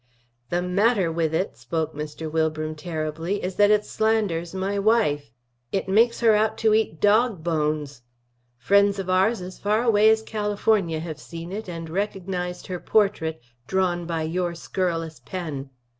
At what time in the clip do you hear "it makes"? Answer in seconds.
5.71-6.21